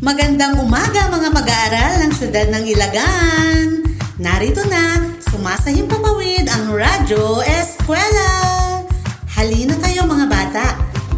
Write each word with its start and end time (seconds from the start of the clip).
Magandang 0.00 0.56
umaga 0.64 1.12
mga 1.12 1.28
mag-aaral 1.28 1.92
ng 2.00 2.12
siyudad 2.16 2.48
ng 2.48 2.64
Ilagan. 2.72 3.84
Narito 4.16 4.64
na, 4.72 4.96
sumasahing 5.28 5.84
papawid 5.92 6.48
ang 6.48 6.72
Radyo 6.72 7.44
Eskwela. 7.44 8.32
Halina 9.36 9.76
kayo 9.76 10.08
mga 10.08 10.24
bata. 10.24 10.66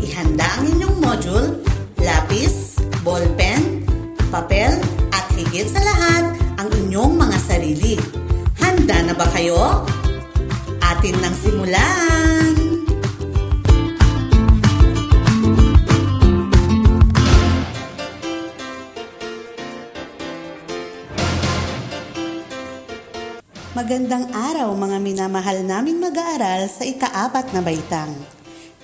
Ihanda 0.02 0.42
ang 0.58 0.66
inyong 0.66 0.98
module, 0.98 1.62
lapis, 2.02 2.74
ballpen, 3.06 3.86
papel, 4.34 4.74
at 5.14 5.30
higit 5.30 5.70
sa 5.70 5.78
lahat, 5.78 6.34
ang 6.58 6.66
inyong 6.74 7.14
mga 7.14 7.38
sarili. 7.38 7.94
Handa 8.58 8.98
na 9.06 9.14
ba 9.14 9.30
kayo? 9.30 9.86
Atin 10.82 11.22
nang 11.22 11.38
simulan! 11.38 12.21
Magandang 23.82 24.30
araw 24.30 24.78
mga 24.78 25.02
minamahal 25.02 25.66
naming 25.66 25.98
mag-aaral 25.98 26.70
sa 26.70 26.86
ikaapat 26.86 27.50
na 27.50 27.58
baitang. 27.66 28.14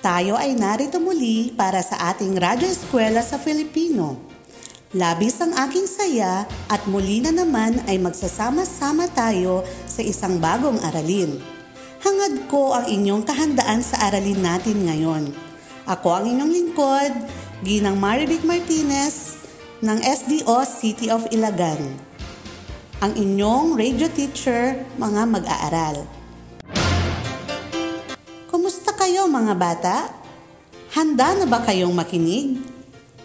Tayo 0.03 0.35
ay 0.35 0.59
narito 0.59 0.99
muli 0.99 1.55
para 1.55 1.79
sa 1.79 2.11
ating 2.11 2.35
Radyo 2.35 2.67
Eskwela 2.67 3.23
sa 3.23 3.39
Filipino. 3.39 4.19
Labis 4.91 5.39
ang 5.39 5.55
aking 5.55 5.87
saya 5.87 6.43
at 6.67 6.83
muli 6.83 7.23
na 7.23 7.31
naman 7.31 7.79
ay 7.87 7.95
magsasama-sama 7.95 9.07
tayo 9.15 9.63
sa 9.87 10.03
isang 10.03 10.35
bagong 10.35 10.83
aralin. 10.83 11.39
Hangad 12.03 12.51
ko 12.51 12.75
ang 12.75 12.91
inyong 12.91 13.23
kahandaan 13.23 13.79
sa 13.79 14.03
aralin 14.11 14.43
natin 14.43 14.83
ngayon. 14.83 15.31
Ako 15.87 16.11
ang 16.11 16.25
inyong 16.27 16.51
lingkod, 16.51 17.13
Ginang 17.63 18.03
Marivic 18.03 18.43
Martinez 18.43 19.47
ng 19.79 20.03
SDO 20.03 20.59
City 20.67 21.07
of 21.07 21.23
Ilagan 21.31 22.08
ang 22.99 23.15
inyong 23.15 23.79
radio 23.79 24.11
teacher, 24.11 24.75
mga 24.99 25.23
mag-aaral. 25.23 26.03
Kumusta 28.51 28.91
kayo 28.91 29.23
mga 29.31 29.55
bata? 29.55 29.97
Handa 30.91 31.31
na 31.39 31.47
ba 31.47 31.63
kayong 31.63 31.95
makinig? 31.95 32.59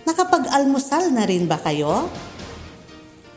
Nakapag-almusal 0.06 1.10
na 1.10 1.26
rin 1.26 1.50
ba 1.50 1.58
kayo? 1.58 2.06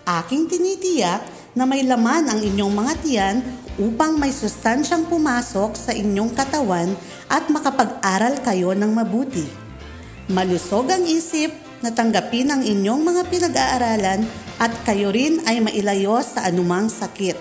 Aking 0.06 0.46
tinitiyak 0.46 1.26
na 1.58 1.66
may 1.66 1.82
laman 1.82 2.30
ang 2.30 2.38
inyong 2.38 2.74
mga 2.86 2.94
tiyan 3.02 3.36
upang 3.82 4.22
may 4.22 4.30
sustansyang 4.30 5.10
pumasok 5.10 5.74
sa 5.74 5.90
inyong 5.90 6.38
katawan 6.38 6.94
at 7.34 7.50
makapag-aral 7.50 8.38
kayo 8.46 8.78
ng 8.78 8.94
mabuti. 8.94 9.50
Malusog 10.30 10.86
ang 10.94 11.02
isip 11.02 11.50
na 11.82 11.90
tanggapin 11.90 12.54
ang 12.54 12.62
inyong 12.62 13.02
mga 13.02 13.22
pinag-aaralan 13.26 14.47
at 14.58 14.74
kayo 14.86 15.14
rin 15.14 15.42
ay 15.46 15.62
mailayo 15.62 16.18
sa 16.26 16.50
anumang 16.50 16.90
sakit. 16.90 17.38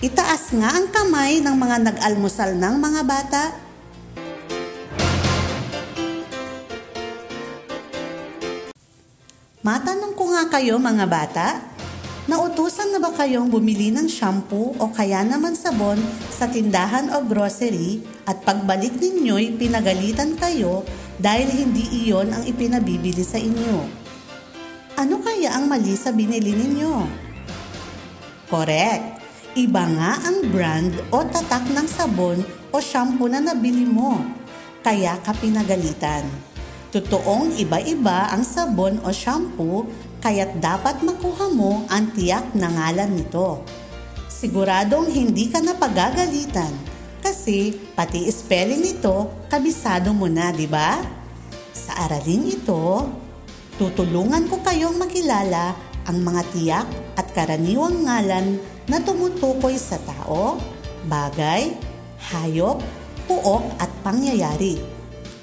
Itaas 0.00 0.54
nga 0.54 0.78
ang 0.78 0.88
kamay 0.88 1.44
ng 1.44 1.56
mga 1.58 1.76
nag-almusal 1.90 2.56
ng 2.56 2.74
mga 2.78 3.02
bata. 3.04 3.42
Matanong 9.58 10.14
ko 10.16 10.32
nga 10.32 10.48
kayo 10.48 10.80
mga 10.80 11.04
bata, 11.04 11.60
nautusan 12.24 12.94
na 12.94 13.02
ba 13.02 13.12
kayong 13.12 13.52
bumili 13.52 13.92
ng 13.92 14.08
shampoo 14.08 14.72
o 14.80 14.88
kaya 14.94 15.20
naman 15.26 15.52
sabon 15.52 16.00
sa 16.32 16.48
tindahan 16.48 17.12
o 17.12 17.26
grocery 17.26 18.00
at 18.24 18.40
pagbalik 18.46 18.96
ninyo'y 18.96 19.60
pinagalitan 19.60 20.38
kayo 20.40 20.86
dahil 21.20 21.52
hindi 21.52 21.84
iyon 22.06 22.32
ang 22.32 22.46
ipinabibili 22.46 23.20
sa 23.20 23.36
inyo? 23.36 24.07
Ano 24.98 25.22
kaya 25.22 25.54
ang 25.54 25.70
mali 25.70 25.94
sa 25.94 26.10
binili 26.10 26.50
ninyo? 26.58 27.06
Correct! 28.50 29.22
Iba 29.54 29.86
nga 29.94 30.18
ang 30.26 30.50
brand 30.50 30.90
o 31.14 31.22
tatak 31.22 31.70
ng 31.70 31.86
sabon 31.86 32.42
o 32.74 32.82
shampoo 32.82 33.30
na 33.30 33.38
nabili 33.38 33.86
mo. 33.86 34.18
Kaya 34.82 35.14
ka 35.22 35.30
pinagalitan. 35.38 36.26
Totoong 36.90 37.54
iba-iba 37.62 38.34
ang 38.34 38.42
sabon 38.42 38.98
o 39.06 39.14
shampoo 39.14 39.86
kaya't 40.18 40.58
dapat 40.58 40.98
makuha 41.06 41.46
mo 41.46 41.86
ang 41.86 42.10
tiyak 42.18 42.50
na 42.58 42.66
ngalan 42.66 43.22
nito. 43.22 43.62
Siguradong 44.26 45.14
hindi 45.14 45.46
ka 45.46 45.62
na 45.62 45.78
pagagalitan 45.78 46.74
kasi 47.22 47.70
pati 47.94 48.26
spelling 48.34 48.82
nito 48.82 49.46
kabisado 49.46 50.10
mo 50.10 50.26
na, 50.26 50.50
di 50.50 50.66
ba? 50.66 50.98
Sa 51.70 51.94
aralin 52.02 52.50
ito, 52.50 53.06
tutulungan 53.78 54.50
ko 54.50 54.58
kayong 54.66 54.98
makilala 54.98 55.78
ang 56.10 56.18
mga 56.26 56.42
tiyak 56.50 56.88
at 57.14 57.30
karaniwang 57.30 58.02
ngalan 58.02 58.58
na 58.90 58.98
tumutukoy 58.98 59.78
sa 59.78 60.02
tao, 60.02 60.58
bagay, 61.06 61.78
hayop, 62.34 62.82
puok 63.30 63.64
at 63.78 63.86
pangyayari. 64.02 64.82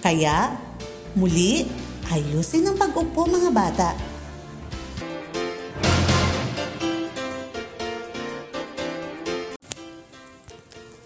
Kaya, 0.03 0.51
muli, 1.15 1.63
ayusin 2.11 2.67
ang 2.67 2.75
pag-upo 2.75 3.23
mga 3.23 3.51
bata. 3.55 3.89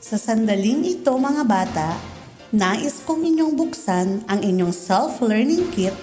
Sa 0.02 0.18
sandaling 0.18 0.90
ito 0.90 1.14
mga 1.14 1.46
bata, 1.46 1.94
nais 2.50 3.06
kong 3.06 3.22
inyong 3.22 3.54
buksan 3.54 4.26
ang 4.26 4.42
inyong 4.42 4.74
self-learning 4.74 5.70
kit 5.70 5.94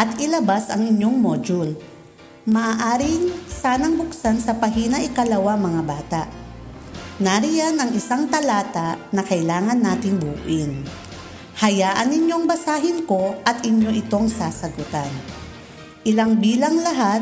at 0.00 0.16
ilabas 0.16 0.72
ang 0.72 0.88
inyong 0.88 1.20
module. 1.20 1.76
Maaaring 2.48 3.28
sanang 3.44 4.00
buksan 4.00 4.40
sa 4.40 4.56
pahina 4.56 4.96
ikalawa 5.04 5.60
mga 5.60 5.82
bata. 5.84 6.22
Nariyan 7.20 7.76
ang 7.76 7.92
isang 7.92 8.32
talata 8.32 8.96
na 9.12 9.20
kailangan 9.20 9.76
nating 9.76 10.16
buuin. 10.16 10.88
Hayaan 11.60 12.08
ninyong 12.08 12.48
basahin 12.48 13.04
ko 13.04 13.36
at 13.44 13.60
inyo 13.60 13.92
itong 13.92 14.32
sasagutan. 14.32 15.12
Ilang 16.08 16.40
bilang 16.40 16.80
lahat 16.80 17.20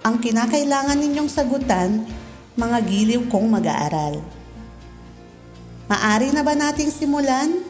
ang 0.00 0.16
kinakailangan 0.16 0.96
ninyong 0.96 1.28
sagutan, 1.28 2.08
mga 2.56 2.78
giliw 2.88 3.28
kong 3.28 3.52
mag-aaral. 3.52 4.24
Maari 5.92 6.32
na 6.32 6.40
ba 6.40 6.56
nating 6.56 6.88
simulan? 6.88 7.65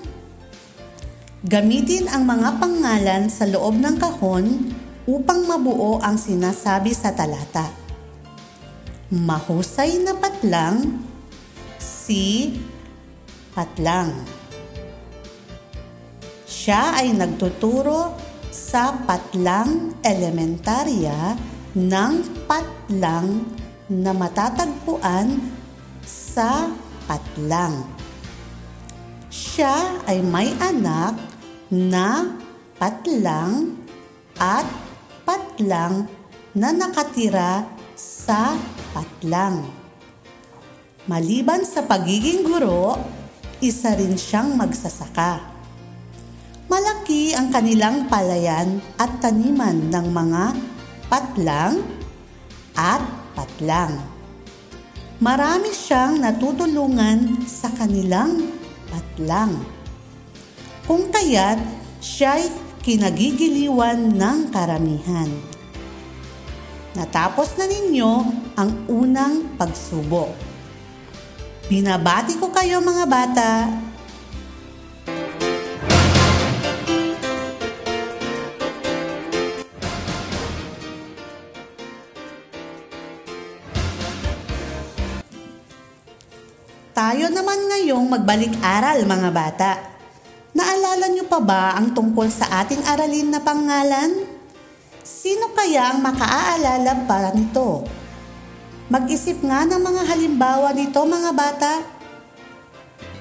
Gamitin 1.46 2.10
ang 2.10 2.26
mga 2.26 2.58
pangalan 2.58 3.30
sa 3.30 3.46
loob 3.46 3.78
ng 3.78 4.02
kahon 4.02 4.74
upang 5.06 5.46
mabuo 5.46 6.02
ang 6.02 6.18
sinasabi 6.18 6.90
sa 6.90 7.14
talata. 7.14 7.70
Mahusay 9.14 10.02
na 10.02 10.18
patlang, 10.18 11.06
si 11.78 12.50
patlang. 13.54 14.10
Siya 16.50 16.98
ay 16.98 17.14
nagtuturo 17.14 18.18
sa 18.50 19.06
patlang 19.06 20.02
elementarya 20.02 21.38
ng 21.78 22.12
patlang 22.50 23.46
na 23.86 24.10
matatagpuan 24.10 25.38
sa 26.02 26.74
patlang. 27.06 27.86
Siya 29.30 30.02
ay 30.10 30.26
may 30.26 30.50
anak 30.58 31.35
na 31.72 32.30
patlang 32.78 33.74
at 34.38 34.68
patlang 35.26 36.06
na 36.54 36.70
nakatira 36.70 37.66
sa 37.96 38.54
patlang. 38.94 39.66
Maliban 41.06 41.62
sa 41.62 41.86
pagiging 41.86 42.42
guro, 42.46 42.98
isa 43.62 43.94
rin 43.94 44.18
siyang 44.18 44.58
magsasaka. 44.58 45.54
Malaki 46.66 47.30
ang 47.32 47.54
kanilang 47.54 48.10
palayan 48.10 48.82
at 48.98 49.22
taniman 49.22 49.86
ng 49.86 50.06
mga 50.10 50.44
patlang 51.06 51.78
at 52.74 53.00
patlang. 53.38 54.02
Marami 55.22 55.70
siyang 55.72 56.20
natutulungan 56.20 57.46
sa 57.48 57.70
kanilang 57.72 58.50
patlang. 58.90 59.75
Kung 60.86 61.10
kaya't 61.10 61.58
siya'y 61.98 62.46
kinagigiliwan 62.86 64.14
ng 64.14 64.54
karamihan. 64.54 65.26
Natapos 66.94 67.58
na 67.58 67.66
ninyo 67.66 68.12
ang 68.54 68.70
unang 68.86 69.58
pagsubok. 69.58 70.30
Binabati 71.66 72.38
ko 72.38 72.54
kayo 72.54 72.78
mga 72.78 73.04
bata 73.10 73.50
Tayo 86.96 87.28
naman 87.28 87.60
ngayong 87.68 88.08
magbalik-aral 88.08 89.04
mga 89.04 89.28
bata. 89.28 89.95
Naalala 90.56 91.12
niyo 91.12 91.28
pa 91.28 91.36
ba 91.36 91.76
ang 91.76 91.92
tungkol 91.92 92.32
sa 92.32 92.64
ating 92.64 92.80
aralin 92.88 93.28
na 93.28 93.44
pangalan? 93.44 94.24
Sino 95.04 95.52
kaya 95.52 95.92
ang 95.92 96.00
makaaalala 96.00 97.04
pa 97.04 97.28
nito? 97.36 97.84
Mag-isip 98.88 99.44
nga 99.44 99.68
ng 99.68 99.76
mga 99.76 100.02
halimbawa 100.08 100.72
nito 100.72 101.04
mga 101.04 101.30
bata. 101.36 101.72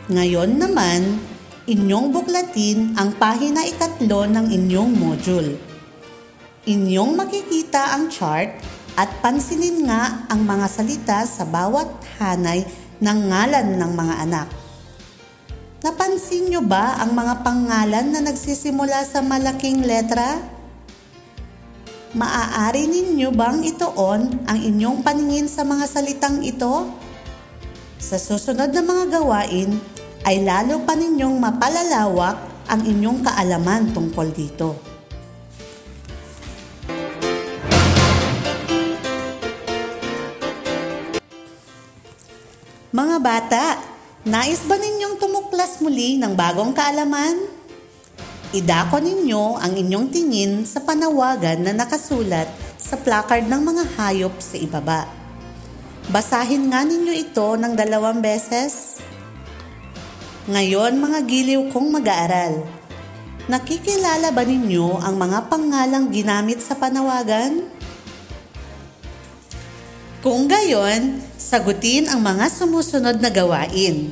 Ngayon 0.07 0.55
naman, 0.55 1.19
inyong 1.67 2.15
buklatin 2.15 2.95
ang 2.95 3.11
pahina 3.19 3.67
ikatlo 3.67 4.31
ng 4.31 4.55
inyong 4.55 4.95
module. 4.95 5.59
Inyong 6.63 7.19
makikita 7.19 7.99
ang 7.99 8.07
chart 8.07 8.55
at 8.95 9.11
pansinin 9.19 9.83
nga 9.83 10.23
ang 10.31 10.47
mga 10.47 10.71
salita 10.71 11.27
sa 11.27 11.43
bawat 11.43 11.99
hanay 12.15 12.63
ng 13.03 13.19
ngalan 13.27 13.75
ng 13.75 13.91
mga 13.91 14.15
anak. 14.23 14.64
Napansin 15.85 16.49
nyo 16.49 16.65
ba 16.65 16.97
ang 16.97 17.13
mga 17.13 17.45
pangalan 17.45 18.09
na 18.09 18.17
nagsisimula 18.17 19.05
sa 19.05 19.21
malaking 19.21 19.85
letra? 19.85 20.41
Maaari 22.17 22.89
ninyo 22.89 23.29
bang 23.29 23.61
itoon 23.61 24.49
ang 24.49 24.59
inyong 24.65 25.05
paningin 25.05 25.45
sa 25.45 25.61
mga 25.61 25.85
salitang 25.85 26.41
ito? 26.41 26.89
Sa 28.01 28.17
susunod 28.17 28.73
na 28.73 28.81
mga 28.81 29.21
gawain 29.21 29.77
ay 30.25 30.41
lalo 30.41 30.81
pa 30.89 30.97
ninyong 30.97 31.37
mapalalawak 31.37 32.65
ang 32.65 32.81
inyong 32.81 33.21
kaalaman 33.21 33.93
tungkol 33.93 34.25
dito. 34.33 34.73
Mga 42.89 43.17
bata, 43.21 43.84
nais 44.25 44.65
ba 44.65 44.73
ninyong 44.73 45.21
tumuklas 45.21 45.77
muli 45.85 46.17
ng 46.17 46.33
bagong 46.33 46.73
kaalaman? 46.73 47.45
Idako 48.57 48.97
ninyo 48.97 49.61
ang 49.61 49.77
inyong 49.77 50.09
tingin 50.09 50.65
sa 50.65 50.81
panawagan 50.81 51.61
na 51.61 51.77
nakasulat 51.77 52.49
sa 52.81 52.97
placard 52.97 53.45
ng 53.45 53.61
mga 53.61 53.83
hayop 53.93 54.33
sa 54.41 54.57
ibaba. 54.57 55.05
Basahin 56.09 56.73
nga 56.73 56.81
ninyo 56.81 57.13
ito 57.13 57.53
ng 57.53 57.77
dalawang 57.77 58.17
beses. 58.17 58.97
Ngayon 60.49 60.97
mga 60.97 61.19
giliw 61.29 61.61
kong 61.69 61.93
mag-aaral, 61.93 62.65
nakikilala 63.45 64.33
ba 64.33 64.41
ninyo 64.41 65.05
ang 65.05 65.21
mga 65.21 65.53
pangalang 65.53 66.09
ginamit 66.09 66.65
sa 66.65 66.73
panawagan? 66.73 67.74
Kung 70.25 70.49
gayon, 70.49 71.21
sagutin 71.37 72.09
ang 72.09 72.17
mga 72.17 72.49
sumusunod 72.49 73.21
na 73.21 73.29
gawain. 73.29 74.09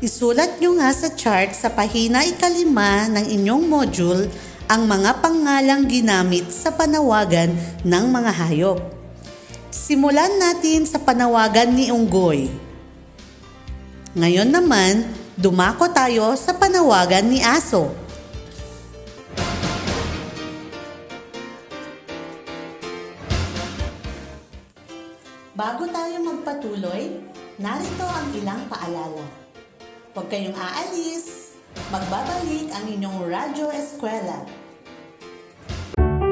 Isulat 0.00 0.56
nyo 0.56 0.80
nga 0.80 0.88
sa 0.96 1.12
chart 1.12 1.52
sa 1.52 1.68
pahina 1.68 2.24
ikalima 2.24 3.04
ng 3.12 3.28
inyong 3.28 3.68
module 3.68 4.32
ang 4.64 4.88
mga 4.88 5.20
pangalang 5.20 5.84
ginamit 5.84 6.48
sa 6.48 6.72
panawagan 6.72 7.52
ng 7.84 8.04
mga 8.08 8.32
hayop. 8.32 8.80
Simulan 9.68 10.40
natin 10.40 10.88
sa 10.88 10.96
panawagan 10.96 11.68
ni 11.68 11.92
Unggoy. 11.92 12.48
Ngayon 14.16 14.48
naman, 14.48 15.04
dumako 15.36 15.84
tayo 15.92 16.32
sa 16.32 16.56
panawagan 16.56 17.28
ni 17.28 17.44
Aso. 17.44 17.92
Tayo 26.62 26.78
magpatuloy, 26.78 27.02
narito 27.58 28.06
ang 28.06 28.28
ilang 28.38 28.62
paalala. 28.70 29.26
Huwag 30.14 30.26
kayong 30.30 30.54
aalis, 30.54 31.58
magbabalik 31.90 32.70
ang 32.70 32.86
inyong 32.86 33.18
Radyo 33.26 33.66
Eskwela. 33.74 34.46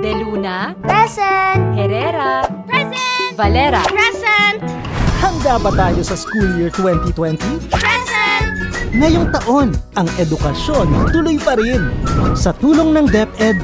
De 0.01 0.13
Luna, 0.15 0.79
Present! 0.87 1.75
Herrera, 1.75 2.47
Present! 2.71 3.35
Valera, 3.35 3.83
Present! 3.91 4.63
Handa 5.19 5.59
ba 5.59 5.71
tayo 5.75 6.01
sa 6.07 6.15
school 6.15 6.47
year 6.63 6.71
2020? 6.79 7.67
Present! 7.75 8.55
Ngayong 8.95 9.35
taon, 9.35 9.75
ang 9.99 10.09
edukasyon 10.15 11.11
tuloy 11.11 11.43
pa 11.43 11.59
rin. 11.59 11.91
Sa 12.39 12.55
tulong 12.55 12.95
ng 12.95 13.07
DepEd, 13.11 13.59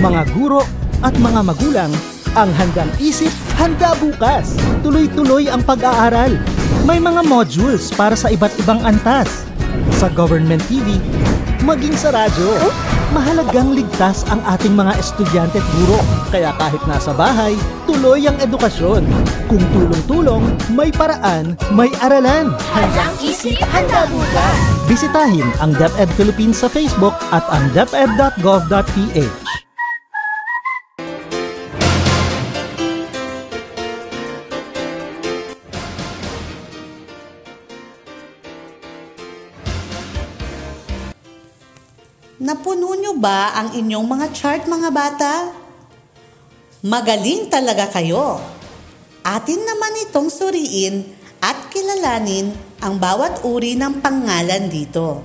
mga 0.00 0.32
guro 0.32 0.64
at 1.04 1.12
mga 1.20 1.40
magulang, 1.44 1.92
ang 2.36 2.50
handang 2.56 2.90
isip, 3.00 3.32
handa 3.56 3.96
bukas. 3.98 4.54
Tuloy-tuloy 4.84 5.48
ang 5.48 5.64
pag-aaral. 5.64 6.36
May 6.84 7.02
mga 7.02 7.26
modules 7.26 7.90
para 7.90 8.14
sa 8.14 8.30
iba't 8.30 8.52
ibang 8.62 8.78
antas. 8.84 9.48
Sa 9.98 10.12
government 10.12 10.62
TV, 10.68 11.00
maging 11.64 11.96
sa 11.96 12.14
radyo. 12.14 12.70
Mahalagang 13.14 13.70
ligtas 13.70 14.26
ang 14.28 14.42
ating 14.44 14.74
mga 14.74 14.92
estudyante 14.98 15.62
at 15.62 15.66
guro. 15.78 16.02
Kaya 16.28 16.50
kahit 16.58 16.82
nasa 16.90 17.14
bahay, 17.14 17.54
tuloy 17.86 18.26
ang 18.26 18.34
edukasyon. 18.42 19.06
Kung 19.46 19.62
tulong-tulong, 19.72 20.42
may 20.74 20.90
paraan, 20.90 21.54
may 21.70 21.88
aralan. 22.02 22.50
Handang 22.74 23.14
isip, 23.22 23.56
handa 23.62 24.10
bukas! 24.10 24.58
Bisitahin 24.90 25.46
ang 25.62 25.70
DepEd 25.78 26.10
Philippines 26.18 26.60
sa 26.60 26.68
Facebook 26.70 27.14
at 27.30 27.46
ang 27.50 27.70
deped.gov.ph. 27.72 29.45
ba 43.20 43.56
ang 43.56 43.72
inyong 43.72 44.06
mga 44.06 44.26
chart 44.36 44.62
mga 44.68 44.90
bata? 44.92 45.32
Magaling 46.84 47.48
talaga 47.48 47.88
kayo. 47.88 48.38
Atin 49.26 49.58
naman 49.58 50.06
itong 50.06 50.30
suriin 50.30 51.02
at 51.42 51.72
kilalanin 51.72 52.54
ang 52.78 53.00
bawat 53.00 53.42
uri 53.42 53.74
ng 53.74 53.98
pangalan 53.98 54.70
dito. 54.70 55.24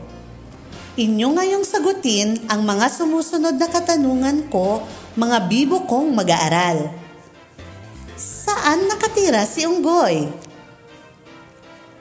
Inyo 0.98 1.28
ngayong 1.38 1.64
sagutin 1.64 2.36
ang 2.52 2.68
mga 2.68 2.92
sumusunod 2.92 3.56
na 3.56 3.68
katanungan 3.70 4.52
ko, 4.52 4.84
mga 5.16 5.48
bibo 5.48 5.88
kong 5.88 6.12
mag-aaral. 6.12 6.92
Saan 8.18 8.92
nakatira 8.92 9.48
si 9.48 9.64
Unggoy? 9.64 10.28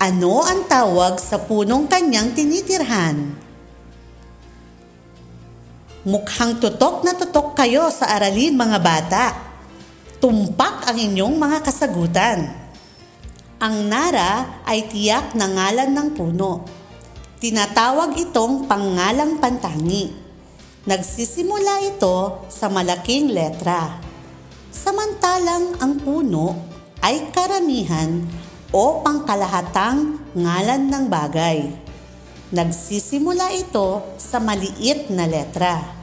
Ano 0.00 0.42
ang 0.42 0.64
tawag 0.64 1.20
sa 1.20 1.36
punong 1.36 1.84
kanyang 1.86 2.32
tinitirhan? 2.32 3.49
Mukhang 6.00 6.56
tutok 6.56 7.04
na 7.04 7.12
tutok 7.12 7.52
kayo 7.52 7.92
sa 7.92 8.16
aralin 8.16 8.56
mga 8.56 8.78
bata. 8.80 9.24
Tumpak 10.16 10.88
ang 10.88 10.96
inyong 10.96 11.36
mga 11.36 11.60
kasagutan. 11.60 12.48
Ang 13.60 13.92
Nara 13.92 14.64
ay 14.64 14.88
tiyak 14.88 15.36
na 15.36 15.44
ngalan 15.44 15.92
ng 15.92 16.08
puno. 16.16 16.64
Tinatawag 17.36 18.16
itong 18.16 18.64
pangalang 18.64 19.44
pantangi. 19.44 20.08
Nagsisimula 20.88 21.84
ito 21.92 22.48
sa 22.48 22.72
malaking 22.72 23.36
letra. 23.36 24.00
Samantalang 24.72 25.84
ang 25.84 26.00
puno 26.00 26.56
ay 27.04 27.28
karamihan 27.28 28.24
o 28.72 29.04
pangkalahatang 29.04 30.16
ngalan 30.32 30.82
ng 30.88 31.04
bagay. 31.12 31.90
Nagsisimula 32.50 33.52
ito 33.54 34.02
sa 34.18 34.42
maliit 34.42 35.06
na 35.12 35.22
letra. 35.22 35.99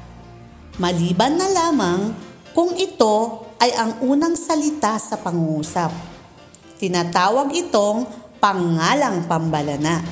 Maliban 0.78 1.42
na 1.42 1.50
lamang 1.50 2.14
kung 2.54 2.78
ito 2.78 3.50
ay 3.58 3.74
ang 3.74 3.98
unang 4.06 4.38
salita 4.38 4.94
sa 5.02 5.18
pangungusap. 5.18 5.90
Tinatawag 6.78 7.50
itong 7.58 8.06
pangalang 8.38 9.26
pambalana. 9.26 10.06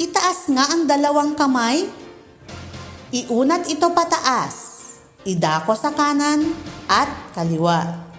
Itaas 0.00 0.48
nga 0.48 0.72
ang 0.72 0.88
dalawang 0.88 1.36
kamay. 1.36 1.84
Iunat 3.12 3.68
ito 3.68 3.92
pataas 3.92 4.72
idako 5.28 5.76
sa 5.76 5.92
kanan 5.92 6.48
at 6.88 7.36
kaliwa. 7.36 8.09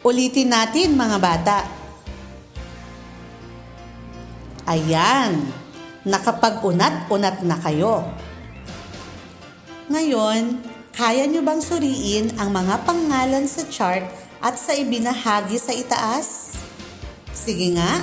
Ulitin 0.00 0.48
natin 0.48 0.96
mga 0.96 1.20
bata. 1.20 1.60
Ayan, 4.64 5.44
nakapag-unat-unat 6.08 7.44
na 7.44 7.60
kayo. 7.60 8.08
Ngayon, 9.92 10.56
kaya 10.96 11.28
nyo 11.28 11.44
bang 11.44 11.60
suriin 11.60 12.32
ang 12.40 12.48
mga 12.48 12.80
pangalan 12.88 13.44
sa 13.44 13.68
chart 13.68 14.08
at 14.40 14.56
sa 14.56 14.72
ibinahagi 14.72 15.60
sa 15.60 15.76
itaas? 15.76 16.56
Sige 17.36 17.76
nga, 17.76 18.00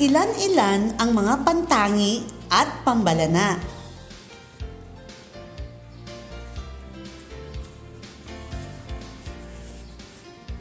ilan-ilan 0.00 0.96
ang 0.96 1.10
mga 1.12 1.44
pantangi 1.44 2.24
at 2.48 2.80
pambalana. 2.80 3.60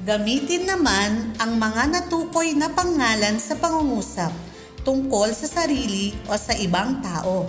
Gamitin 0.10 0.66
naman 0.66 1.38
ang 1.38 1.62
mga 1.62 1.86
natukoy 1.94 2.58
na 2.58 2.66
pangalan 2.74 3.38
sa 3.38 3.54
pangungusap 3.54 4.34
tungkol 4.82 5.30
sa 5.38 5.46
sarili 5.46 6.18
o 6.25 6.34
sa 6.34 6.58
ibang 6.58 6.98
tao. 6.98 7.46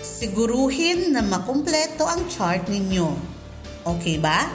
Siguruhin 0.00 1.12
na 1.12 1.20
makumpleto 1.20 2.08
ang 2.08 2.24
chart 2.32 2.64
ninyo. 2.64 3.12
Okay 3.84 4.16
ba? 4.16 4.48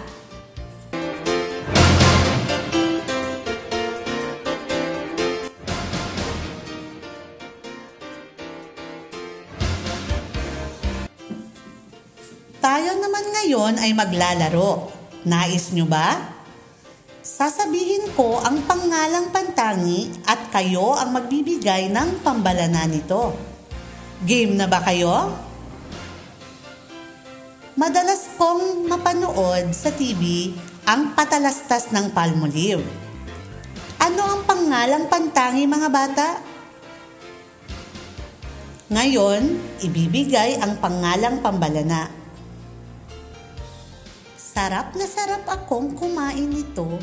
Tayo 12.58 12.98
naman 12.98 13.26
ngayon 13.30 13.74
ay 13.78 13.94
maglalaro. 13.94 14.90
Nais 15.22 15.70
nyo 15.70 15.86
ba? 15.86 16.35
Sasabihin 17.36 18.16
ko 18.16 18.40
ang 18.40 18.64
pangalang 18.64 19.28
pantangi 19.28 20.08
at 20.24 20.48
kayo 20.56 20.96
ang 20.96 21.12
magbibigay 21.12 21.92
ng 21.92 22.24
pambalana 22.24 22.88
nito. 22.88 23.36
Game 24.24 24.56
na 24.56 24.72
ba 24.72 24.80
kayo? 24.80 25.36
Madalas 27.76 28.32
kong 28.40 28.88
mapanood 28.88 29.68
sa 29.76 29.92
TV 29.92 30.56
ang 30.88 31.12
patalastas 31.12 31.92
ng 31.92 32.16
Palmolive. 32.16 32.88
Ano 34.00 34.24
ang 34.24 34.48
pangalang 34.48 35.12
pantangi 35.12 35.68
mga 35.68 35.90
bata? 35.92 36.40
Ngayon, 38.96 39.44
ibibigay 39.84 40.56
ang 40.64 40.80
pangalang 40.80 41.44
pambalana. 41.44 42.08
Sarap 44.40 44.96
na 44.96 45.04
sarap 45.04 45.44
akong 45.52 46.00
kumain 46.00 46.48
nito 46.48 46.96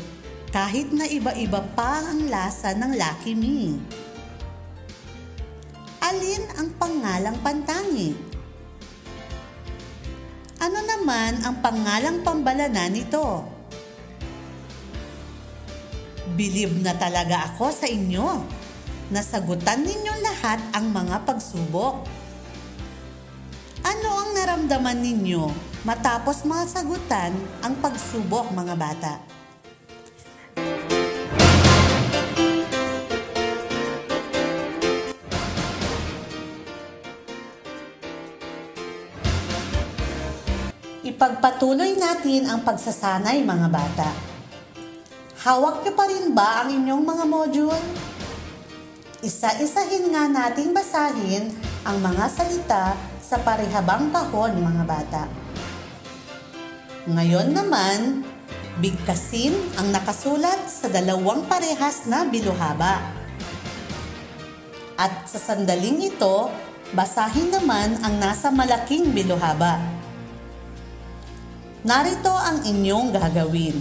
kahit 0.53 0.93
na 0.93 1.09
iba-iba 1.09 1.65
pa 1.73 2.05
ang 2.05 2.29
lasa 2.29 2.77
ng 2.77 2.93
Lucky 2.93 3.33
Me. 3.33 3.73
Alin 5.97 6.45
ang 6.61 6.69
pangalang 6.77 7.41
pantangi? 7.41 8.13
Ano 10.61 10.77
naman 10.85 11.41
ang 11.41 11.57
pangalang 11.57 12.21
pambalana 12.21 12.85
nito? 12.85 13.49
Bilib 16.37 16.85
na 16.85 16.93
talaga 17.01 17.49
ako 17.49 17.73
sa 17.73 17.89
inyo. 17.89 18.45
Nasagutan 19.09 19.81
ninyo 19.81 20.13
lahat 20.21 20.61
ang 20.77 20.93
mga 20.93 21.25
pagsubok. 21.25 22.05
Ano 23.81 24.09
ang 24.21 24.37
naramdaman 24.37 25.01
ninyo 25.01 25.49
matapos 25.81 26.45
masagutan 26.45 27.33
ang 27.65 27.73
pagsubok 27.81 28.53
mga 28.53 28.77
bata? 28.77 29.32
Ipagpatuloy 41.43 41.99
natin 41.99 42.47
ang 42.47 42.63
pagsasanay 42.63 43.43
mga 43.43 43.67
bata. 43.67 44.15
Hawak 45.43 45.83
niyo 45.83 45.91
pa 45.91 46.07
rin 46.07 46.31
ba 46.31 46.63
ang 46.63 46.71
inyong 46.71 47.03
mga 47.03 47.25
module? 47.27 47.83
Isa-isahin 49.19 50.07
nga 50.15 50.31
nating 50.31 50.71
basahin 50.71 51.51
ang 51.83 51.99
mga 51.99 52.31
salita 52.31 52.95
sa 53.19 53.43
parehabang 53.43 54.07
kahon 54.15 54.55
mga 54.55 54.83
bata. 54.87 55.27
Ngayon 57.11 57.51
naman, 57.51 58.23
bigkasin 58.79 59.51
ang 59.75 59.91
nakasulat 59.91 60.71
sa 60.71 60.87
dalawang 60.87 61.43
parehas 61.51 62.07
na 62.07 62.23
biluhaba. 62.23 63.03
At 64.95 65.27
sa 65.27 65.43
sandaling 65.43 66.07
ito, 66.07 66.47
basahin 66.95 67.51
naman 67.51 67.99
ang 67.99 68.15
nasa 68.15 68.47
malaking 68.47 69.11
biluhaba. 69.11 70.02
Narito 71.83 72.31
ang 72.31 72.63
inyong 72.63 73.11
gagawin. 73.11 73.75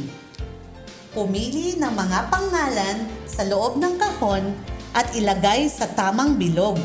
Pumili 1.14 1.78
ng 1.78 1.94
mga 1.94 2.35
pangalan 2.35 3.06
sa 3.30 3.47
loob 3.47 3.78
ng 3.78 3.94
kahon 3.94 4.42
at 4.90 5.14
ilagay 5.14 5.71
sa 5.71 5.87
tamang 5.87 6.35
bilog. 6.35 6.82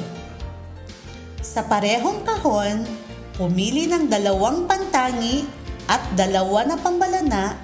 Sa 1.42 1.66
parehong 1.66 2.22
kahon, 2.22 2.86
pumili 3.34 3.90
ng 3.90 4.06
dalawang 4.06 4.70
pantangi 4.70 5.42
at 5.90 6.06
dalawa 6.14 6.70
na 6.70 6.78
pambalana 6.78 7.58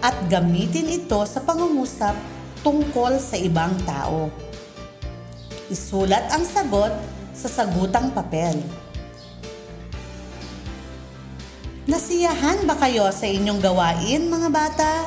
at 0.00 0.16
gamitin 0.32 0.88
ito 0.88 1.20
sa 1.28 1.44
pangungusap 1.44 2.16
tungkol 2.64 3.20
sa 3.20 3.36
ibang 3.36 3.76
tao. 3.84 4.32
Isulat 5.68 6.32
ang 6.32 6.48
sagot 6.48 6.96
sa 7.36 7.52
sagutang 7.52 8.16
papel. 8.16 8.83
Nasiyahan 11.84 12.64
ba 12.64 12.80
kayo 12.80 13.12
sa 13.12 13.28
inyong 13.28 13.60
gawain, 13.60 14.24
mga 14.32 14.48
bata? 14.48 15.04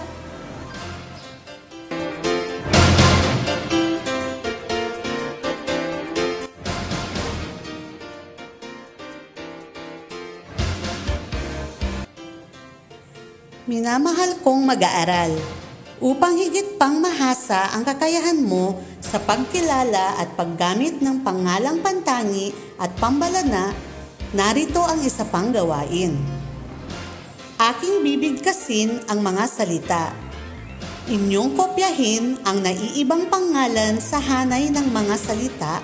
Minamahal 13.66 14.38
kong 14.46 14.70
mag-aaral. 14.70 15.34
Upang 15.98 16.38
higit 16.38 16.78
pang 16.78 17.02
mahasa 17.02 17.74
ang 17.74 17.82
kakayahan 17.90 18.38
mo 18.38 18.78
sa 19.02 19.18
pagkilala 19.18 20.22
at 20.22 20.38
paggamit 20.38 21.02
ng 21.02 21.26
pangalang 21.26 21.82
pantangi 21.82 22.54
at 22.78 22.94
pambalana, 23.02 23.74
narito 24.38 24.86
ang 24.86 25.02
isa 25.02 25.26
pang 25.26 25.50
gawain. 25.50 26.37
Aking 27.58 28.06
bibigkasin 28.06 29.10
ang 29.10 29.26
mga 29.26 29.50
salita. 29.50 30.14
Inyong 31.10 31.58
kopyahin 31.58 32.38
ang 32.46 32.62
naiibang 32.62 33.34
pangalan 33.34 33.98
sa 33.98 34.22
hanay 34.22 34.70
ng 34.70 34.94
mga 34.94 35.18
salita 35.18 35.82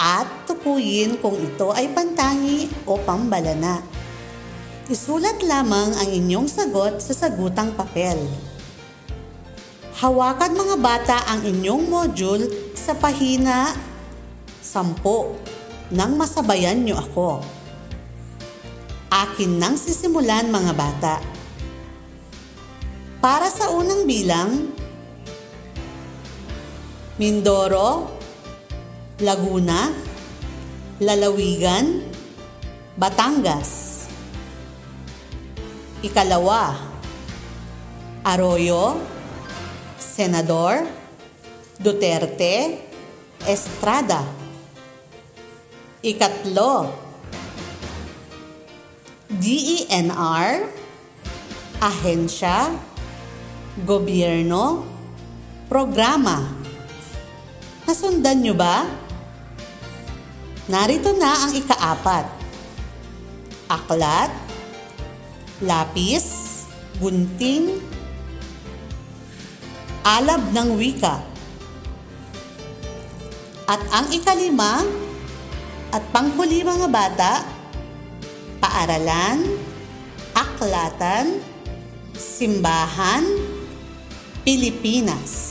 at 0.00 0.24
tukuyin 0.48 1.20
kung 1.20 1.36
ito 1.36 1.68
ay 1.76 1.92
pantangi 1.92 2.64
o 2.88 2.96
pambalana. 2.96 3.84
Isulat 4.88 5.44
lamang 5.44 5.92
ang 6.00 6.08
inyong 6.08 6.48
sagot 6.48 7.04
sa 7.04 7.12
sagutang 7.12 7.76
papel. 7.76 8.16
Hawakan 10.00 10.56
mga 10.56 10.76
bata 10.80 11.16
ang 11.28 11.44
inyong 11.44 11.92
module 11.92 12.72
sa 12.72 12.96
pahina 12.96 13.68
10 14.64 14.96
nang 15.92 16.16
masabayan 16.16 16.80
niyo 16.80 16.96
ako. 16.96 17.60
Akin 19.12 19.60
nang 19.60 19.76
sisimulan 19.76 20.48
mga 20.48 20.72
bata. 20.72 21.20
Para 23.20 23.52
sa 23.52 23.68
unang 23.68 24.08
bilang, 24.08 24.72
Mindoro, 27.20 28.08
Laguna, 29.20 29.92
Lalawigan, 30.96 32.08
Batangas. 32.96 34.08
Ikalawa, 36.00 36.72
Arroyo, 38.24 38.96
Senador, 40.00 40.88
Duterte, 41.76 42.80
Estrada. 43.44 44.24
Ikatlo, 46.00 47.01
DENR, 49.42 50.70
Ahensya, 51.82 52.78
Gobyerno, 53.82 54.86
Programa. 55.66 56.46
Nasundan 57.82 58.38
nyo 58.38 58.54
ba? 58.54 58.86
Narito 60.70 61.10
na 61.18 61.42
ang 61.42 61.58
ikaapat. 61.58 62.30
Aklat, 63.66 64.30
lapis, 65.58 66.62
gunting, 67.02 67.82
alab 70.06 70.54
ng 70.54 70.78
wika. 70.78 71.18
At 73.66 73.82
ang 73.90 74.06
ikalima 74.14 74.86
at 75.90 76.02
panghuli 76.14 76.62
mga 76.62 76.86
bata, 76.86 77.61
paaralan, 78.62 79.42
aklatan, 80.30 81.42
simbahan, 82.14 83.26
Pilipinas. 84.46 85.50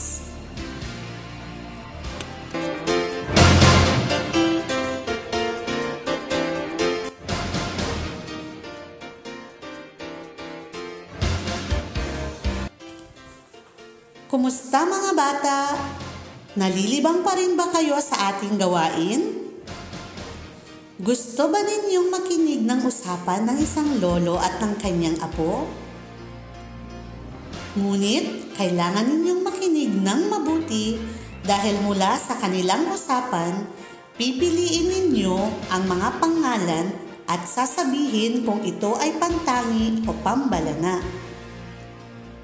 Kumusta 14.32 14.88
mga 14.88 15.12
bata? 15.12 15.60
Nalilibang 16.56 17.20
pa 17.20 17.36
rin 17.36 17.52
ba 17.52 17.68
kayo 17.68 18.00
sa 18.00 18.32
ating 18.32 18.56
gawain? 18.56 19.41
Gusto 21.02 21.50
ba 21.50 21.58
ninyong 21.58 22.14
makinig 22.14 22.62
ng 22.62 22.86
usapan 22.86 23.42
ng 23.42 23.58
isang 23.58 23.98
lolo 23.98 24.38
at 24.38 24.62
ng 24.62 24.78
kanyang 24.78 25.18
apo? 25.18 25.66
Ngunit, 27.74 28.54
kailangan 28.54 29.10
ninyong 29.10 29.42
makinig 29.42 29.90
ng 29.90 30.30
mabuti 30.30 31.02
dahil 31.42 31.82
mula 31.82 32.14
sa 32.22 32.38
kanilang 32.38 32.86
usapan, 32.94 33.66
pipiliin 34.14 34.94
ninyo 34.94 35.34
ang 35.74 35.90
mga 35.90 36.22
pangalan 36.22 36.94
at 37.26 37.50
sasabihin 37.50 38.46
kung 38.46 38.62
ito 38.62 38.94
ay 39.02 39.18
pantangi 39.18 40.06
o 40.06 40.14
pambalana. 40.22 41.02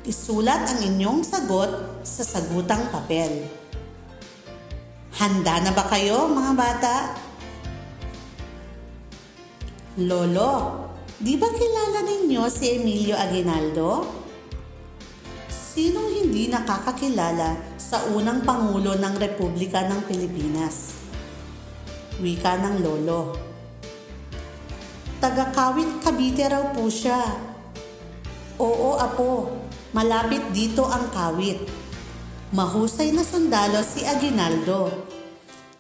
Isulat 0.03 0.67
ang 0.67 0.83
inyong 0.83 1.23
sagot 1.23 2.03
sa 2.03 2.27
sagutang 2.27 2.91
papel. 2.91 3.39
Handa 5.15 5.63
na 5.63 5.71
ba 5.71 5.87
kayo 5.87 6.27
mga 6.27 6.53
bata? 6.59 7.28
Lolo, 9.99 10.79
di 11.19 11.35
ba 11.35 11.51
kilala 11.51 12.07
ninyo 12.07 12.47
si 12.47 12.71
Emilio 12.79 13.19
Aguinaldo? 13.19 14.07
Sinong 15.51 16.23
hindi 16.23 16.47
nakakakilala 16.47 17.75
sa 17.75 18.07
unang 18.15 18.47
Pangulo 18.47 18.95
ng 18.95 19.19
Republika 19.19 19.83
ng 19.91 20.07
Pilipinas? 20.07 21.03
Wika 22.23 22.63
ng 22.63 22.79
Lolo. 22.79 23.35
Taga-Kawit 25.19 25.99
Cavite 25.99 26.47
raw 26.47 26.71
po 26.71 26.87
siya. 26.87 27.19
Oo, 28.63 29.03
apo. 29.03 29.51
Malapit 29.99 30.47
dito 30.55 30.87
ang 30.87 31.11
Kawit. 31.11 31.59
Mahusay 32.55 33.11
na 33.11 33.27
sundalo 33.27 33.83
si 33.83 34.07
Aguinaldo. 34.07 35.08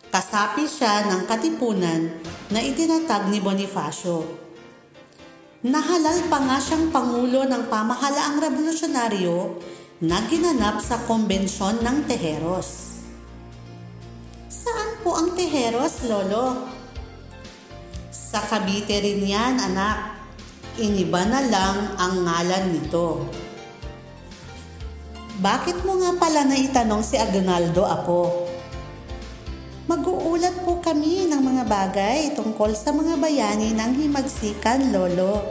Kasapi 0.09 0.65
siya 0.65 1.05
ng 1.05 1.29
katipunan 1.29 2.09
na 2.49 2.65
itinatag 2.65 3.29
ni 3.29 3.45
Bonifacio. 3.45 4.25
Nahalal 5.61 6.33
pa 6.33 6.41
nga 6.49 6.57
siyang 6.57 6.88
pangulo 6.88 7.45
ng 7.45 7.69
pamahalaang 7.69 8.41
revolusyonaryo 8.41 9.61
na 10.00 10.25
ginanap 10.25 10.81
sa 10.81 11.05
kombensyon 11.05 11.85
ng 11.85 12.09
Tejeros. 12.09 13.05
Saan 14.49 14.97
po 15.05 15.12
ang 15.12 15.37
Tejeros, 15.37 16.09
Lolo? 16.09 16.73
Sa 18.09 18.41
Cavite 18.49 19.05
rin 19.05 19.21
yan, 19.29 19.61
anak. 19.61 20.25
Iniba 20.81 21.21
na 21.29 21.45
lang 21.45 22.00
ang 22.00 22.25
ngalan 22.25 22.65
nito. 22.73 23.29
Bakit 25.45 25.85
mo 25.85 26.00
nga 26.00 26.17
pala 26.17 26.49
naitanong 26.49 27.05
si 27.05 27.21
Aguinaldo, 27.21 27.85
Apo? 27.85 28.48
Mag-uulat 29.88 30.68
po 30.68 30.85
kami 30.85 31.33
ng 31.33 31.40
mga 31.40 31.64
bagay 31.64 32.37
tungkol 32.37 32.76
sa 32.76 32.92
mga 32.92 33.16
bayani 33.16 33.73
ng 33.73 33.97
himagsikan, 33.97 34.92
Lolo. 34.92 35.49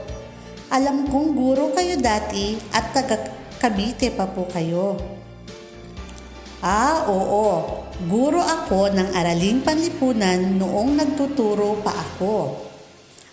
Alam 0.70 1.10
kong 1.10 1.34
guro 1.34 1.74
kayo 1.74 1.98
dati 1.98 2.54
at 2.70 2.94
taga 2.94 3.18
Cavite 3.58 4.14
pa 4.14 4.30
po 4.30 4.46
kayo. 4.46 4.94
Ah, 6.62 7.10
oo. 7.10 7.82
Guro 8.06 8.38
ako 8.38 8.94
ng 8.94 9.10
araling 9.18 9.66
panlipunan 9.66 10.54
noong 10.54 11.02
nagtuturo 11.02 11.82
pa 11.82 11.98
ako. 11.98 12.62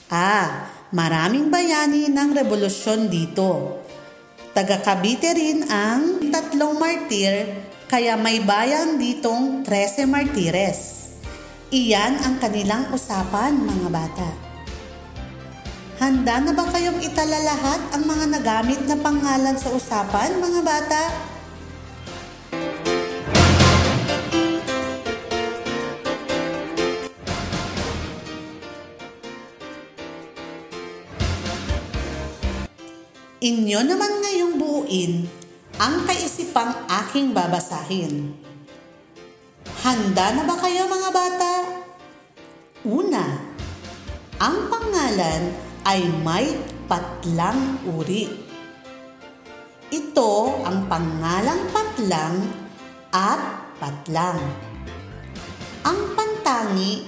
Ah, 0.08 0.72
maraming 0.88 1.52
bayani 1.52 2.08
ng 2.08 2.32
revolusyon 2.32 3.12
dito. 3.12 3.76
Taga 4.56 4.80
Cavite 4.80 5.36
rin 5.36 5.68
ang 5.68 6.32
tatlong 6.32 6.80
martir 6.80 7.63
kaya 7.84 8.16
may 8.16 8.40
bayan 8.40 8.96
ditong 8.96 9.60
13 9.66 10.08
martires. 10.08 11.12
Iyan 11.68 12.22
ang 12.22 12.40
kanilang 12.40 12.88
usapan 12.94 13.60
mga 13.60 13.88
bata. 13.92 14.30
Handa 16.00 16.42
na 16.42 16.52
ba 16.52 16.64
kayong 16.68 17.00
itala 17.04 17.38
lahat 17.44 17.80
ang 17.94 18.04
mga 18.08 18.24
nagamit 18.30 18.80
na 18.88 18.96
pangalan 18.98 19.56
sa 19.56 19.70
usapan 19.72 20.38
mga 20.40 20.60
bata? 20.64 21.02
Inyo 33.44 33.80
naman 33.84 34.24
ngayong 34.24 34.54
buuin 34.56 35.43
ang 35.78 36.06
kaisipang 36.06 36.86
aking 36.86 37.34
babasahin. 37.34 38.30
Handa 39.82 40.26
na 40.38 40.42
ba 40.46 40.56
kayo 40.62 40.86
mga 40.86 41.10
bata? 41.10 41.52
Una, 42.86 43.24
ang 44.38 44.70
pangalan 44.70 45.42
ay 45.82 46.06
may 46.22 46.54
patlang 46.86 47.82
uri. 47.90 48.30
Ito 49.90 50.62
ang 50.62 50.86
pangalang 50.86 51.68
patlang 51.74 52.36
at 53.10 53.42
patlang. 53.82 54.40
Ang 55.84 56.00
pantangi 56.16 57.04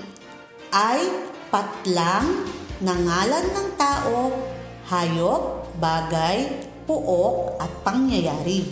ay 0.75 1.01
patlang 1.49 2.45
na 2.85 2.93
ngalan 2.93 3.47
ng 3.57 3.69
tao, 3.81 4.37
hayop, 4.93 5.65
bagay, 5.81 6.66
puok 6.87 7.59
at 7.59 7.69
pangyayari. 7.83 8.65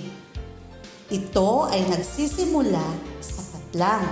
Ito 1.12 1.68
ay 1.68 1.84
nagsisimula 1.90 2.86
sa 3.20 3.42
patlang. 3.52 4.06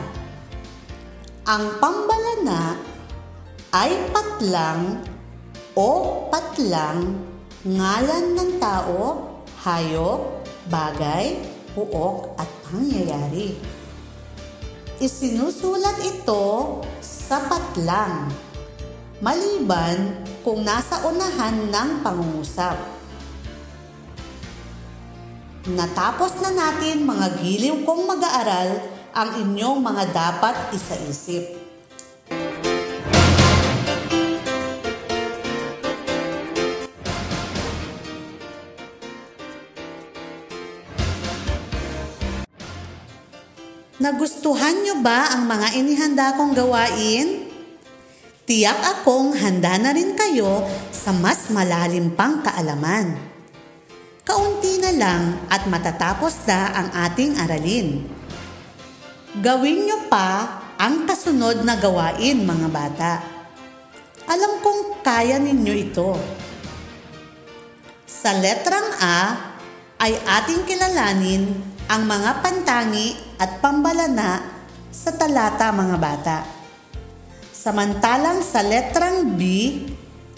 Ang 1.49 1.65
pambalana 1.81 2.77
ay 3.73 4.13
patlang 4.13 5.01
o 5.73 5.89
patlang 6.29 7.17
ngalan 7.65 8.37
ng 8.37 8.51
tao, 8.61 9.31
hayop, 9.65 10.45
bagay, 10.69 11.41
puok 11.73 12.37
at 12.37 12.51
pangyayari. 12.69 13.57
Isinusulat 15.01 15.99
ito 16.05 16.79
sa 17.01 17.43
patlang 17.49 18.31
maliban 19.23 20.27
kung 20.43 20.67
nasa 20.67 21.07
unahan 21.07 21.71
ng 21.71 21.91
pangungusap. 22.03 22.92
Natapos 25.63 26.43
na 26.43 26.51
natin 26.51 27.07
mga 27.07 27.39
giliw 27.39 27.87
kong 27.87 28.11
mag-aaral 28.11 28.83
ang 29.15 29.47
inyong 29.47 29.79
mga 29.79 30.11
dapat 30.11 30.75
isaisip. 30.75 31.55
Nagustuhan 44.03 44.83
nyo 44.83 44.99
ba 44.99 45.31
ang 45.31 45.47
mga 45.47 45.79
inihanda 45.79 46.35
kong 46.35 46.59
gawain? 46.59 47.47
Tiyak 48.51 48.83
akong 48.99 49.39
handa 49.39 49.79
na 49.79 49.95
rin 49.95 50.19
kayo 50.19 50.67
sa 50.91 51.15
mas 51.15 51.55
malalim 51.55 52.11
pang 52.19 52.43
kaalaman. 52.43 53.32
Kaunti 54.23 54.79
na 54.79 54.95
lang 54.95 55.23
at 55.51 55.67
matatapos 55.67 56.47
na 56.47 56.71
ang 56.71 56.89
ating 57.11 57.43
aralin. 57.43 58.07
Gawin 59.43 59.83
nyo 59.83 60.07
pa 60.07 60.63
ang 60.79 61.11
kasunod 61.11 61.67
na 61.67 61.75
gawain 61.75 62.47
mga 62.47 62.69
bata. 62.71 63.13
Alam 64.31 64.63
kong 64.63 65.03
kaya 65.03 65.43
ninyo 65.43 65.75
ito. 65.75 66.15
Sa 68.07 68.31
letrang 68.39 68.95
A 69.03 69.19
ay 69.99 70.15
ating 70.15 70.71
kilalanin 70.71 71.59
ang 71.91 72.07
mga 72.07 72.47
pantangi 72.47 73.19
at 73.43 73.59
pambalana 73.59 74.39
sa 74.95 75.11
talata 75.19 75.75
mga 75.75 75.97
bata. 75.99 76.39
Samantalang 77.51 78.39
sa 78.47 78.63
letrang 78.63 79.35
B, 79.35 79.43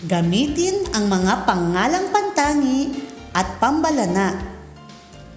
gamitin 0.09 0.89
ang 0.97 1.05
mga 1.05 1.45
pangalang 1.45 2.09
pantangi 2.09 3.13
at 3.35 3.59
pambalana. 3.59 4.39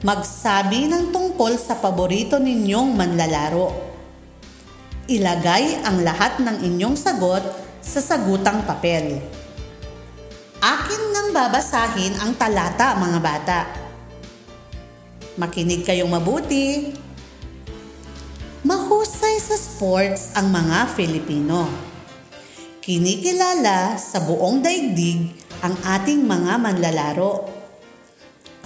Magsabi 0.05 0.86
ng 0.86 1.10
tungkol 1.10 1.57
sa 1.57 1.81
paborito 1.81 2.38
ninyong 2.38 2.93
manlalaro. 2.93 3.73
Ilagay 5.10 5.81
ang 5.81 6.05
lahat 6.05 6.38
ng 6.38 6.62
inyong 6.62 6.93
sagot 6.93 7.41
sa 7.81 7.97
sagutang 7.97 8.62
papel. 8.62 9.17
Akin 10.62 11.01
nang 11.15 11.33
babasahin 11.33 12.21
ang 12.21 12.38
talata 12.38 12.93
mga 12.93 13.19
bata. 13.19 13.60
Makinig 15.41 15.81
kayong 15.81 16.13
mabuti. 16.13 16.93
Mahusay 18.62 19.38
sa 19.41 19.57
sports 19.57 20.38
ang 20.38 20.53
mga 20.53 20.93
Filipino. 20.93 21.65
Kinikilala 22.83 23.97
sa 23.97 24.21
buong 24.21 24.62
daigdig 24.62 25.33
ang 25.65 25.73
ating 25.88 26.21
mga 26.25 26.53
manlalaro. 26.62 27.56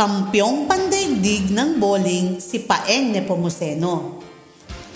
Kampyong 0.02 0.66
pandaigdig 0.66 1.54
ng 1.54 1.78
bowling 1.78 2.42
si 2.42 2.66
Paeng 2.66 3.14
Nepomuceno. 3.14 4.18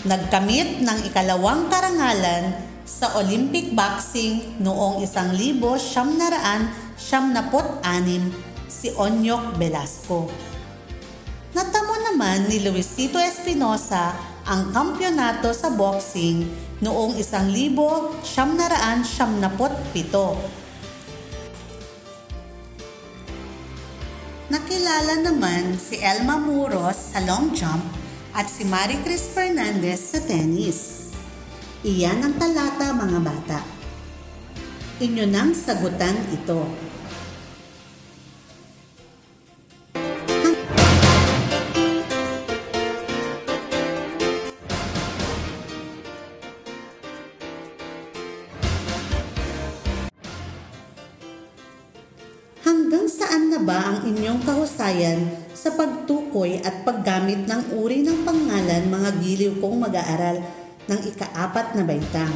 Nagkamit 0.02 0.82
ng 0.82 1.06
ikalawang 1.06 1.70
karangalan 1.70 2.50
sa 2.82 3.14
Olympic 3.14 3.70
boxing 3.70 4.58
noong 4.58 5.06
1976 5.06 6.98
si 8.66 8.90
Onyok 8.98 9.54
Velasco. 9.54 10.26
Natamo 11.54 11.94
naman 12.10 12.50
ni 12.50 12.66
Luisito 12.66 13.22
Espinosa 13.22 14.10
ang 14.42 14.74
kampyonato 14.74 15.54
sa 15.54 15.70
boxing 15.70 16.50
noong 16.82 17.14
1977. 18.26 20.65
Nakilala 24.46 25.26
naman 25.26 25.74
si 25.74 25.98
Elma 25.98 26.38
Muros 26.38 27.10
sa 27.10 27.18
long 27.26 27.50
jump 27.50 27.82
at 28.30 28.46
si 28.46 28.62
Marie 28.62 29.02
Chris 29.02 29.26
Fernandez 29.26 30.14
sa 30.14 30.22
tennis. 30.22 31.10
Iyan 31.82 32.22
ang 32.22 32.38
talata 32.38 32.94
mga 32.94 33.20
bata. 33.26 33.58
Inyo 35.02 35.26
nang 35.26 35.50
sagutan 35.50 36.14
ito. 36.30 36.62
Ng 57.66 57.82
uri 57.82 58.06
ng 58.06 58.22
pangalan 58.22 58.86
mga 58.86 59.10
giliw 59.18 59.52
kong 59.58 59.90
mag-aaral 59.90 60.38
ng 60.86 61.00
ikaapat 61.02 61.74
na 61.74 61.82
baitang? 61.82 62.30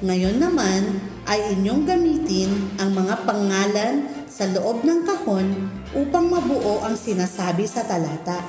Ngayon 0.00 0.40
naman 0.40 1.04
ay 1.28 1.52
inyong 1.52 1.84
gamitin 1.84 2.48
ang 2.80 2.96
mga 2.96 3.28
pangalan 3.28 4.08
sa 4.24 4.48
loob 4.48 4.88
ng 4.88 5.04
kahon 5.04 5.68
upang 5.92 6.32
mabuo 6.32 6.80
ang 6.80 6.96
sinasabi 6.96 7.68
sa 7.68 7.84
talata. 7.84 8.40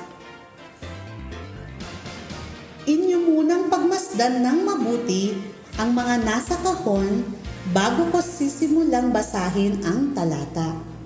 Inyo 2.88 3.28
munang 3.28 3.68
pagmasdan 3.68 4.40
ng 4.40 4.58
mabuti 4.64 5.36
ang 5.76 5.92
mga 5.92 6.24
nasa 6.24 6.56
kahon 6.64 7.28
bago 7.76 8.08
ko 8.08 8.24
sisimulang 8.24 9.12
basahin 9.12 9.84
ang 9.84 10.16
talata. 10.16 10.97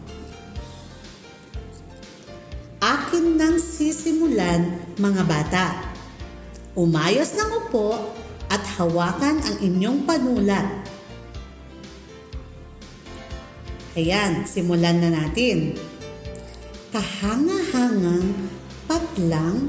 Akin 3.12 3.37
nang 3.37 3.61
sisimulan 3.61 4.72
mga 4.96 5.22
bata. 5.29 5.66
Umayos 6.72 7.37
ng 7.37 7.61
upo 7.61 8.09
at 8.48 8.64
hawakan 8.81 9.37
ang 9.37 9.57
inyong 9.61 10.09
panulat. 10.09 10.64
Ayan, 14.01 14.48
simulan 14.48 14.96
na 15.05 15.12
natin. 15.12 15.77
Kahanga-hangang 16.88 18.33
patlang, 18.88 19.68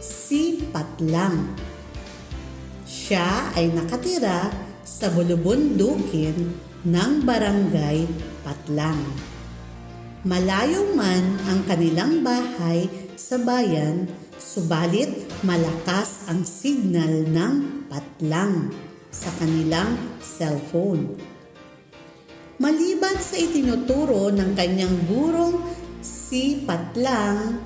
si 0.00 0.64
patlang. 0.72 1.52
Siya 2.88 3.52
ay 3.52 3.68
nakatira 3.68 4.48
sa 4.80 5.12
bulubundukin 5.12 6.56
ng 6.88 7.12
barangay 7.20 8.08
Patlang. 8.40 9.35
Malayo 10.26 10.90
man 10.98 11.38
ang 11.46 11.62
kanilang 11.70 12.26
bahay 12.26 12.90
sa 13.14 13.38
bayan, 13.38 14.10
subalit 14.34 15.22
malakas 15.46 16.26
ang 16.26 16.42
signal 16.42 17.30
ng 17.30 17.86
patlang 17.86 18.74
sa 19.14 19.30
kanilang 19.38 19.94
cellphone. 20.18 21.14
Maliban 22.58 23.22
sa 23.22 23.38
itinuturo 23.38 24.34
ng 24.34 24.50
kanyang 24.58 24.98
gurong 25.06 25.62
si 26.02 26.58
Patlang, 26.66 27.62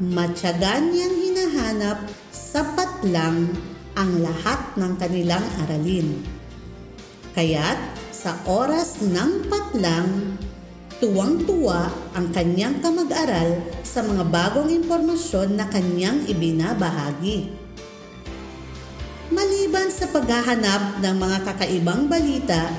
matyagan 0.00 0.88
niyang 0.88 1.16
hinahanap 1.20 1.98
sa 2.32 2.64
Patlang 2.64 3.52
ang 3.92 4.24
lahat 4.24 4.72
ng 4.80 4.92
kanilang 4.96 5.44
aralin. 5.68 6.16
Kaya't 7.36 7.76
sa 8.08 8.40
oras 8.48 9.04
ng 9.04 9.52
patlang, 9.52 10.40
tuwang-tuwa 11.04 11.92
ang 12.16 12.32
kanyang 12.32 12.80
kamag-aral 12.80 13.60
sa 13.84 14.00
mga 14.00 14.24
bagong 14.24 14.72
impormasyon 14.72 15.52
na 15.52 15.68
kanyang 15.68 16.24
ibinabahagi. 16.24 17.52
Maliban 19.28 19.92
sa 19.92 20.08
paghahanap 20.08 21.04
ng 21.04 21.16
mga 21.20 21.38
kakaibang 21.44 22.08
balita, 22.08 22.72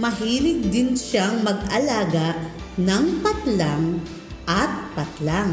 mahilig 0.00 0.64
din 0.72 0.96
siyang 0.96 1.44
mag-alaga 1.44 2.40
ng 2.80 3.20
patlang 3.20 4.00
at 4.48 4.72
patlang. 4.96 5.52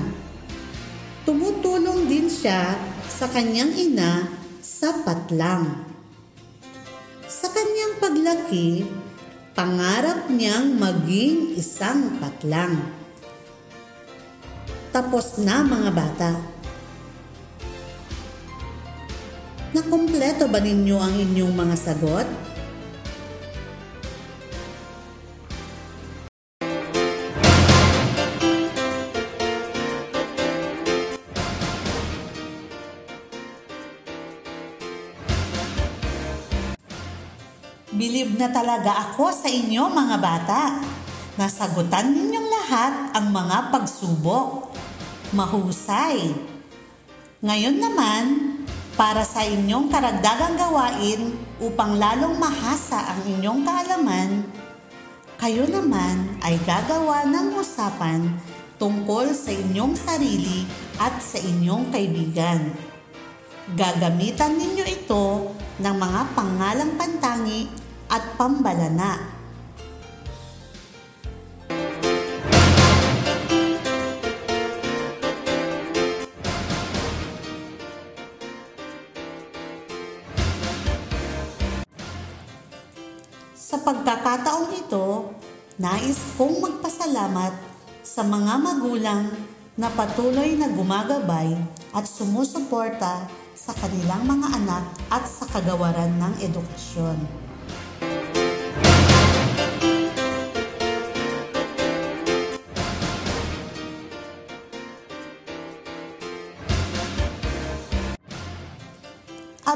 Tumutulong 1.28 2.08
din 2.08 2.32
siya 2.32 2.80
sa 3.12 3.28
kanyang 3.28 3.76
ina 3.76 4.40
sa 4.64 5.04
patlang. 5.04 5.84
Sa 7.28 7.52
kanyang 7.52 8.00
paglaki, 8.00 8.88
pangarap 9.60 10.32
niyang 10.32 10.80
maging 10.80 11.52
isang 11.60 12.15
patlang. 12.24 12.80
Tapos 14.95 15.36
na 15.36 15.60
mga 15.67 15.91
bata. 15.91 16.32
Nakumpleto 19.76 20.48
ba 20.48 20.63
ninyo 20.63 20.95
ang 21.04 21.12
inyong 21.12 21.52
mga 21.52 21.76
sagot? 21.76 22.49
Na 38.39 38.47
talaga 38.47 39.12
ako 39.12 39.36
sa 39.36 39.52
inyo 39.52 39.91
mga 39.91 40.17
bata. 40.23 40.80
Nasagutan 41.36 42.08
ninyong 42.15 42.47
lahat 42.47 42.93
ang 43.12 43.36
mga 43.36 43.67
pagsubok. 43.75 44.71
Mahusay. 45.36 46.32
Ngayon 47.43 47.78
naman, 47.84 48.23
para 48.95 49.28
sa 49.28 49.43
inyong 49.43 49.91
karagdagang 49.91 50.56
gawain 50.56 51.36
upang 51.60 51.99
lalong 51.99 52.39
mahasa 52.39 53.12
ang 53.12 53.28
inyong 53.28 53.62
kaalaman, 53.67 54.47
kayo 55.36 55.67
naman 55.67 56.39
ay 56.39 56.56
gagawa 56.63 57.28
ng 57.28 57.60
usapan 57.60 58.39
tungkol 58.80 59.36
sa 59.36 59.52
inyong 59.52 59.99
sarili 59.99 60.63
at 60.95 61.19
sa 61.19 61.43
inyong 61.43 61.91
kaibigan. 61.91 62.71
Gagamitan 63.75 64.56
ninyo 64.56 64.86
ito 64.88 65.56
ng 65.84 65.95
mga 65.95 66.21
pangalang 66.36 66.95
pantangi 66.95 67.79
at 68.10 68.24
pambalana. 68.36 69.39
Sa 83.54 83.78
pagkakataong 83.86 84.74
ito, 84.82 85.30
nais 85.78 86.17
kong 86.34 86.58
magpasalamat 86.58 87.54
sa 88.02 88.26
mga 88.26 88.58
magulang 88.58 89.30
na 89.78 89.93
patuloy 89.93 90.58
na 90.58 90.67
gumagabay 90.74 91.54
at 91.93 92.04
sumusuporta 92.10 93.30
sa 93.54 93.72
kanilang 93.78 94.26
mga 94.26 94.48
anak 94.58 94.84
at 95.13 95.24
sa 95.30 95.45
kagawaran 95.45 96.17
ng 96.17 96.34
edukasyon. 96.41 97.38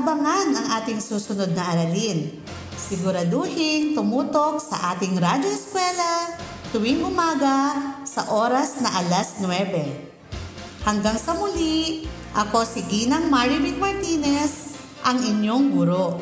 Abangan 0.03 0.51
ang 0.51 0.67
ating 0.83 0.99
susunod 0.99 1.55
na 1.55 1.63
aralin. 1.63 2.27
Siguraduhin 2.75 3.95
tumutok 3.95 4.59
sa 4.59 4.91
ating 4.91 5.15
radyo 5.15 5.47
eskwela 5.47 6.35
tuwing 6.75 7.07
umaga 7.07 7.71
sa 8.03 8.27
oras 8.27 8.83
na 8.83 8.91
alas 8.99 9.39
9. 9.39 10.83
Hanggang 10.83 11.15
sa 11.15 11.39
muli, 11.39 12.03
ako 12.35 12.67
si 12.67 12.83
Ginang 12.91 13.31
Maribig 13.31 13.79
Martinez, 13.79 14.75
ang 15.07 15.23
inyong 15.23 15.71
guro. 15.71 16.19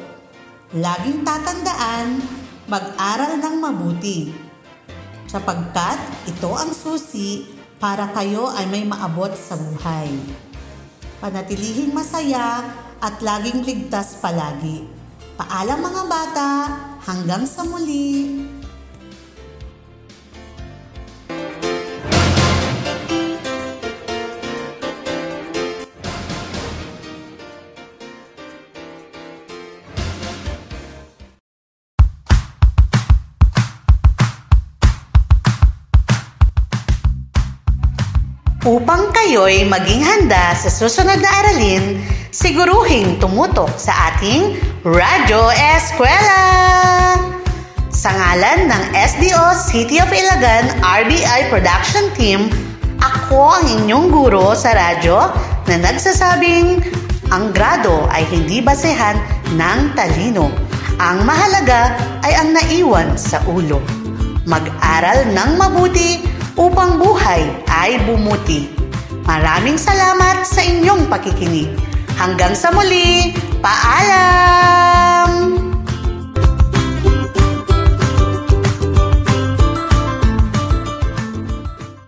Laging 0.78 1.26
tatandaan, 1.26 2.22
mag-aral 2.70 3.42
ng 3.42 3.56
mabuti. 3.66 4.30
Sapagkat 5.26 6.30
ito 6.30 6.54
ang 6.54 6.70
susi 6.70 7.50
para 7.82 8.14
kayo 8.14 8.46
ay 8.46 8.70
may 8.70 8.86
maabot 8.86 9.34
sa 9.34 9.58
buhay. 9.58 10.14
Panatilihing 11.18 11.90
masaya 11.90 12.62
at 13.02 13.18
laging 13.20 13.66
ligtas 13.66 14.22
palagi. 14.22 14.86
Paalam 15.34 15.82
mga 15.82 16.04
bata, 16.06 16.52
hanggang 17.02 17.50
sa 17.50 17.66
muli. 17.66 18.38
Upang 38.62 39.10
kayo'y 39.10 39.66
maging 39.66 40.06
handa 40.06 40.54
sa 40.54 40.70
susunod 40.70 41.18
na 41.18 41.30
aralin, 41.42 41.98
siguruhing 42.30 43.18
tumutok 43.18 43.74
sa 43.74 44.14
ating 44.14 44.54
Radyo 44.86 45.50
Eskwela! 45.50 46.46
Sa 47.90 48.14
ngalan 48.14 48.70
ng 48.70 48.84
SDO 48.94 49.58
City 49.58 49.98
of 49.98 50.14
Ilagan 50.14 50.78
RBI 50.78 51.50
Production 51.50 52.06
Team, 52.14 52.54
ako 53.02 53.50
ang 53.50 53.66
inyong 53.82 54.14
guro 54.14 54.54
sa 54.54 54.78
radyo 54.78 55.34
na 55.66 55.82
nagsasabing 55.82 56.86
ang 57.34 57.50
grado 57.58 58.06
ay 58.14 58.30
hindi 58.30 58.62
basehan 58.62 59.18
ng 59.58 59.98
talino. 59.98 60.54
Ang 61.02 61.26
mahalaga 61.26 61.98
ay 62.22 62.38
ang 62.38 62.54
naiwan 62.54 63.18
sa 63.18 63.42
ulo. 63.50 63.82
Mag-aral 64.46 65.34
ng 65.34 65.52
mabuti 65.58 66.41
upang 66.60 67.00
buhay 67.00 67.48
ay 67.72 68.02
bumuti. 68.04 68.68
Maraming 69.24 69.80
salamat 69.80 70.44
sa 70.44 70.60
inyong 70.60 71.08
pakikinig. 71.08 71.72
Hanggang 72.20 72.54
sa 72.54 72.70
muli, 72.76 73.34
paalam! 73.64 74.91